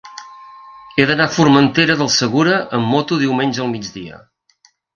[0.97, 4.21] He d'anar a Formentera del Segura amb moto diumenge al migdia.